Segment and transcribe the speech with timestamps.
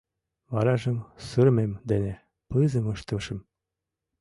[0.53, 2.13] Варажым сырымем дене
[2.49, 3.39] пызым ыштышым.